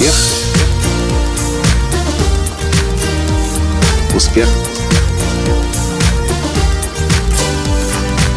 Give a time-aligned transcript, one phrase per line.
[0.00, 0.14] Успех.
[4.16, 4.48] Успех.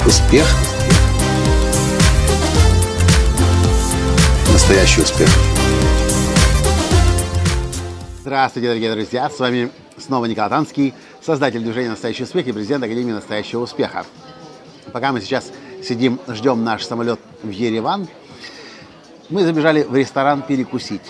[0.06, 0.46] Успех.
[4.52, 5.30] Настоящий успех.
[8.20, 9.30] Здравствуйте, дорогие друзья!
[9.30, 14.06] С вами снова Николай Танский, создатель движения «Настоящий успех» и президент Академии «Настоящего успеха».
[14.92, 15.50] Пока мы сейчас
[15.82, 18.10] сидим, ждем наш самолет в Ереван,
[19.30, 21.02] мы забежали в ресторан перекусить.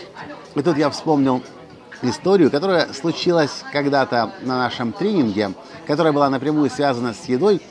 [0.55, 1.41] И тут я вспомнил
[2.03, 5.53] историю, которая случилась когда-то на нашем тренинге,
[5.87, 7.61] которая была напрямую связана с едой,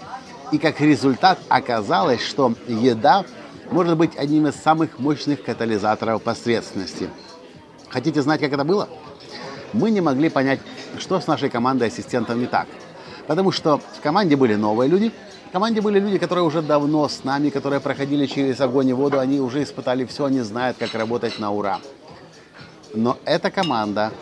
[0.50, 3.24] и как результат оказалось, что еда
[3.70, 7.08] может быть одним из самых мощных катализаторов посредственности.
[7.88, 8.88] Хотите знать, как это было?
[9.72, 10.60] Мы не могли понять,
[10.98, 12.66] что с нашей командой ассистентов не так.
[13.26, 15.12] Потому что в команде были новые люди,
[15.48, 19.20] в команде были люди, которые уже давно с нами, которые проходили через огонь и воду,
[19.20, 21.78] они уже испытали все, они знают, как работать на ура.
[22.94, 24.12] Но эта команда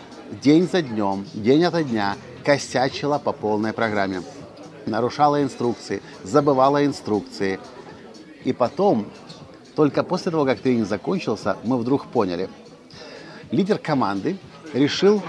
[0.42, 4.22] день за днем, день ото дня косячила по полной программе.
[4.86, 7.58] Нарушала инструкции, забывала инструкции.
[8.44, 9.06] И потом,
[9.74, 12.48] только после того, как тренинг закончился, мы вдруг поняли.
[13.50, 14.38] Лидер команды
[14.72, 15.20] решил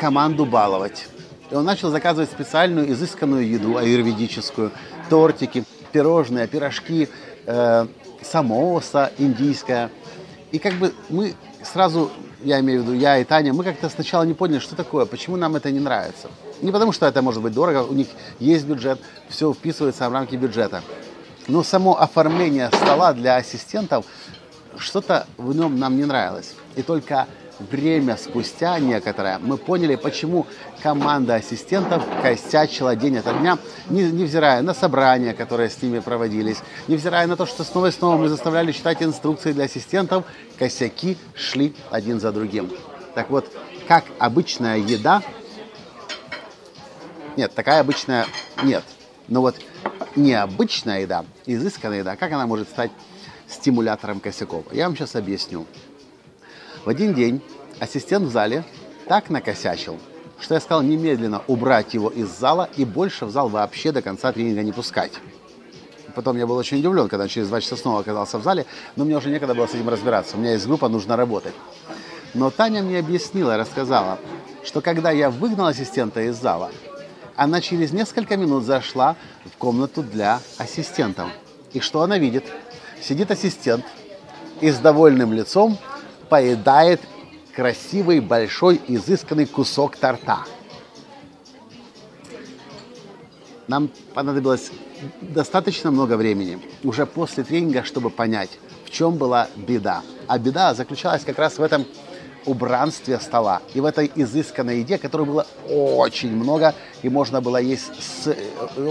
[0.00, 1.06] команду баловать.
[1.50, 4.72] И он начал заказывать специальную изысканную еду, аюрведическую,
[5.08, 7.08] тортики, пирожные, пирожки,
[7.46, 7.86] э,
[8.22, 9.90] самоса индийская.
[10.52, 12.10] И как бы мы сразу
[12.42, 15.36] я имею в виду я и Таня, мы как-то сначала не поняли, что такое, почему
[15.36, 16.30] нам это не нравится.
[16.62, 20.36] Не потому, что это может быть дорого, у них есть бюджет, все вписывается в рамки
[20.36, 20.82] бюджета.
[21.48, 24.04] Но само оформление стола для ассистентов,
[24.76, 26.54] что-то в нем нам не нравилось.
[26.76, 27.26] И только
[27.58, 30.46] время спустя некоторое мы поняли, почему
[30.82, 33.58] команда ассистентов косячила день ото дня,
[33.90, 38.28] невзирая на собрания, которые с ними проводились, невзирая на то, что снова и снова мы
[38.28, 40.24] заставляли читать инструкции для ассистентов,
[40.58, 42.70] косяки шли один за другим.
[43.14, 43.50] Так вот,
[43.86, 45.22] как обычная еда,
[47.36, 48.26] нет, такая обычная
[48.62, 48.84] нет,
[49.28, 49.56] но вот
[50.16, 52.90] необычная еда, изысканная еда, как она может стать
[53.48, 54.64] стимулятором косяков?
[54.72, 55.66] Я вам сейчас объясню.
[56.84, 57.42] В один день
[57.80, 58.64] ассистент в зале
[59.08, 59.98] так накосячил,
[60.40, 64.32] что я сказал немедленно убрать его из зала и больше в зал вообще до конца
[64.32, 65.12] тренинга не пускать.
[66.14, 69.16] Потом я был очень удивлен, когда через два часа снова оказался в зале, но мне
[69.16, 70.36] уже некогда было с этим разбираться.
[70.36, 71.54] У меня есть группа, нужно работать.
[72.34, 74.18] Но Таня мне объяснила, рассказала,
[74.64, 76.70] что когда я выгнал ассистента из зала,
[77.36, 81.28] она через несколько минут зашла в комнату для ассистентов.
[81.72, 82.44] И что она видит?
[83.00, 83.84] Сидит ассистент
[84.60, 85.78] и с довольным лицом
[86.28, 87.00] поедает
[87.54, 90.44] красивый, большой, изысканный кусок торта.
[93.66, 94.70] Нам понадобилось
[95.20, 100.02] достаточно много времени уже после тренинга, чтобы понять, в чем была беда.
[100.26, 101.84] А беда заключалась как раз в этом
[102.48, 107.92] убранстве стола и в этой изысканной еде, которой было очень много, и можно было есть
[108.02, 108.36] с, э,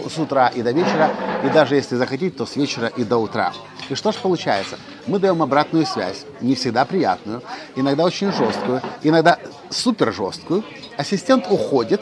[0.10, 1.10] с утра и до вечера,
[1.44, 3.54] и даже если захотите, то с вечера и до утра.
[3.90, 4.78] И что же получается?
[5.06, 7.42] Мы даем обратную связь, не всегда приятную,
[7.76, 10.64] иногда очень жесткую, иногда супер жесткую.
[10.98, 12.02] Ассистент уходит,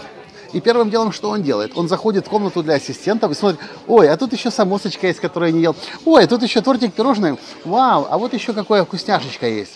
[0.53, 1.73] и первым делом, что он делает?
[1.75, 5.51] Он заходит в комнату для ассистентов и смотрит, ой, а тут еще самосочка есть, которую
[5.51, 5.75] я не ел.
[6.05, 7.37] Ой, а тут еще тортик пирожный.
[7.65, 9.73] Вау, а вот еще какая вкусняшечка есть.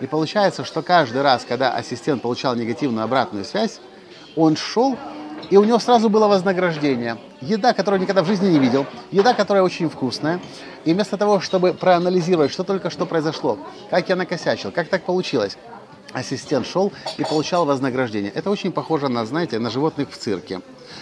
[0.00, 3.80] И получается, что каждый раз, когда ассистент получал негативную обратную связь,
[4.36, 4.96] он шел,
[5.50, 7.16] и у него сразу было вознаграждение.
[7.40, 10.40] Еда, которую никогда в жизни не видел, еда, которая очень вкусная.
[10.84, 13.58] И вместо того, чтобы проанализировать, что только что произошло,
[13.90, 15.56] как я накосячил, как так получилось,
[16.12, 18.30] ассистент шел и получал вознаграждение.
[18.34, 20.60] Это очень похоже на, знаете, на животных в цирке.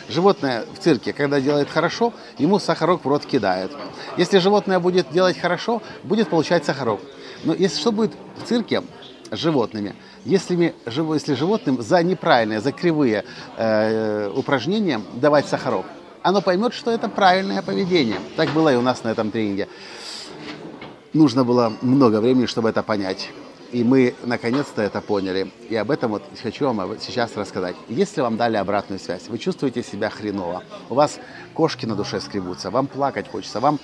[0.09, 3.71] Животное в цирке, когда делает хорошо, ему сахарок в рот кидает.
[4.17, 7.01] Если животное будет делать хорошо, будет получать сахарок.
[7.45, 8.83] Но если что будет в цирке
[9.31, 9.95] с животными,
[10.25, 13.25] если, если животным за неправильные, за кривые
[13.57, 15.87] э, упражнения давать сахарок,
[16.23, 18.19] оно поймет, что это правильное поведение.
[18.37, 19.69] Так было и у нас на этом тренинге.
[21.13, 23.31] Нужно было много времени, чтобы это понять.
[23.73, 25.51] И мы наконец-то это поняли.
[25.71, 27.75] И об этом вот хочу вам сейчас рассказать.
[27.89, 31.19] Если вам дали обратную связь, вы чувствуете себя хреново, у вас
[31.55, 33.81] кошки на душе скребутся, вам плакать хочется, вам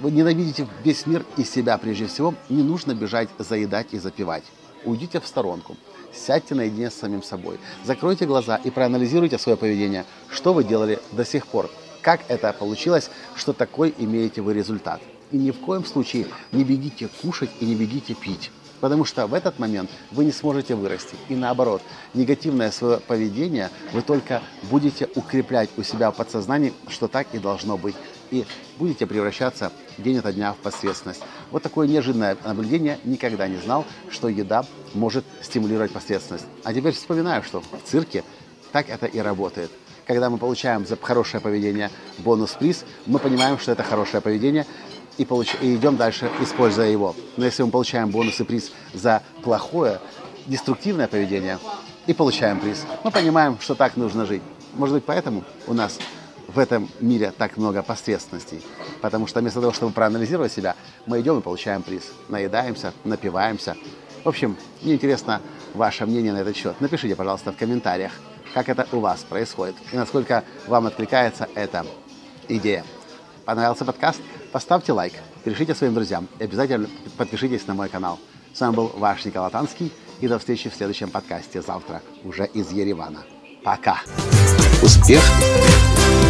[0.00, 4.44] вы ненавидите весь мир и себя прежде всего, не нужно бежать, заедать и запивать.
[4.84, 5.76] Уйдите в сторонку,
[6.12, 11.24] сядьте наедине с самим собой, закройте глаза и проанализируйте свое поведение, что вы делали до
[11.24, 11.70] сих пор,
[12.00, 15.00] как это получилось, что такой имеете вы результат.
[15.30, 18.50] И ни в коем случае не бегите кушать и не бегите пить.
[18.80, 21.14] Потому что в этот момент вы не сможете вырасти.
[21.28, 21.82] И наоборот,
[22.14, 27.76] негативное свое поведение вы только будете укреплять у себя в подсознании, что так и должно
[27.76, 27.94] быть.
[28.30, 28.44] И
[28.78, 31.22] будете превращаться день ото дня в посредственность.
[31.50, 32.98] Вот такое неожиданное наблюдение.
[33.04, 36.46] Никогда не знал, что еда может стимулировать посредственность.
[36.64, 38.24] А теперь вспоминаю, что в цирке
[38.72, 39.70] так это и работает.
[40.06, 44.66] Когда мы получаем за хорошее поведение бонус-приз, мы понимаем, что это хорошее поведение,
[45.18, 45.54] и, получ...
[45.60, 47.14] и идем дальше, используя его.
[47.36, 50.00] Но если мы получаем бонус и приз за плохое,
[50.46, 51.58] деструктивное поведение,
[52.06, 54.42] и получаем приз, мы понимаем, что так нужно жить.
[54.74, 55.98] Может быть, поэтому у нас
[56.52, 58.62] в этом мире так много посредственностей.
[59.00, 60.74] Потому что вместо того, чтобы проанализировать себя,
[61.06, 62.10] мы идем и получаем приз.
[62.28, 63.76] Наедаемся, напиваемся.
[64.24, 65.40] В общем, мне интересно
[65.74, 66.80] ваше мнение на этот счет.
[66.80, 68.12] Напишите, пожалуйста, в комментариях,
[68.52, 71.86] как это у вас происходит и насколько вам откликается эта
[72.48, 72.84] идея.
[73.44, 74.20] Понравился подкаст?
[74.52, 75.14] Поставьте лайк,
[75.44, 78.18] перешлите своим друзьям и обязательно подпишитесь на мой канал.
[78.52, 82.72] С вами был ваш Николай Танский и до встречи в следующем подкасте завтра уже из
[82.72, 83.20] Еревана.
[83.62, 84.00] Пока!
[84.82, 85.22] Успех!
[85.22, 86.29] Успех!